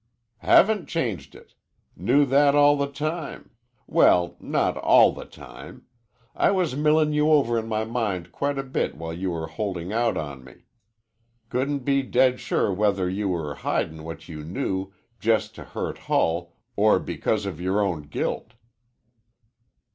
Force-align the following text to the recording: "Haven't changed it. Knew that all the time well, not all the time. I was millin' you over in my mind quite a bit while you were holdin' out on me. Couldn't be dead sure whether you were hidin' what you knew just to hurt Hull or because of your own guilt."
"Haven't 0.39 0.87
changed 0.87 1.35
it. 1.35 1.53
Knew 1.95 2.25
that 2.25 2.55
all 2.55 2.75
the 2.75 2.89
time 2.91 3.51
well, 3.85 4.35
not 4.39 4.75
all 4.77 5.11
the 5.11 5.25
time. 5.25 5.85
I 6.35 6.49
was 6.49 6.75
millin' 6.75 7.13
you 7.13 7.29
over 7.29 7.55
in 7.59 7.67
my 7.67 7.85
mind 7.85 8.31
quite 8.31 8.57
a 8.57 8.63
bit 8.63 8.95
while 8.97 9.13
you 9.13 9.29
were 9.29 9.45
holdin' 9.45 9.91
out 9.91 10.17
on 10.17 10.43
me. 10.43 10.65
Couldn't 11.49 11.85
be 11.85 12.01
dead 12.01 12.39
sure 12.39 12.73
whether 12.73 13.07
you 13.07 13.29
were 13.29 13.53
hidin' 13.53 14.03
what 14.03 14.27
you 14.27 14.43
knew 14.43 14.91
just 15.19 15.53
to 15.53 15.63
hurt 15.65 15.99
Hull 15.99 16.51
or 16.75 16.97
because 16.97 17.45
of 17.45 17.61
your 17.61 17.79
own 17.79 18.01
guilt." 18.01 18.53